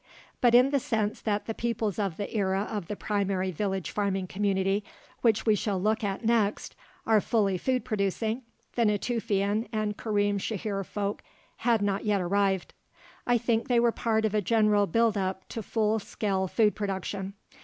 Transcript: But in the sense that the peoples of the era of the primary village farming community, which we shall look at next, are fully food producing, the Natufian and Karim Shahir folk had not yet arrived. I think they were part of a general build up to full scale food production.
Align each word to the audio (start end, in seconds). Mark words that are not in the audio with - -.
But 0.41 0.55
in 0.55 0.71
the 0.71 0.79
sense 0.79 1.21
that 1.21 1.45
the 1.45 1.53
peoples 1.53 1.99
of 1.99 2.17
the 2.17 2.35
era 2.35 2.65
of 2.67 2.87
the 2.87 2.95
primary 2.95 3.51
village 3.51 3.91
farming 3.91 4.25
community, 4.25 4.83
which 5.21 5.45
we 5.45 5.53
shall 5.53 5.79
look 5.79 6.03
at 6.03 6.25
next, 6.25 6.75
are 7.05 7.21
fully 7.21 7.55
food 7.55 7.85
producing, 7.85 8.41
the 8.73 8.83
Natufian 8.83 9.67
and 9.71 9.99
Karim 9.99 10.39
Shahir 10.39 10.83
folk 10.83 11.21
had 11.57 11.83
not 11.83 12.03
yet 12.03 12.19
arrived. 12.19 12.73
I 13.27 13.37
think 13.37 13.67
they 13.67 13.79
were 13.79 13.91
part 13.91 14.25
of 14.25 14.33
a 14.33 14.41
general 14.41 14.87
build 14.87 15.17
up 15.19 15.47
to 15.49 15.61
full 15.61 15.99
scale 15.99 16.47
food 16.47 16.73
production. 16.73 17.35